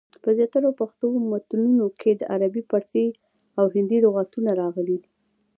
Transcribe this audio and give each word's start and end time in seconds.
په 0.23 0.29
زیاترو 0.37 0.69
پښتو 0.79 1.05
متونو 1.31 1.85
کي 1.99 2.11
دعربي، 2.21 2.61
پاړسي، 2.69 3.05
او 3.59 3.65
هندي 3.75 3.97
لغتونه 4.05 4.49
راغلي 4.61 4.95
دي. 5.01 5.09